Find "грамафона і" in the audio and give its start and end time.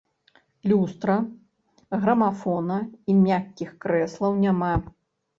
2.05-3.17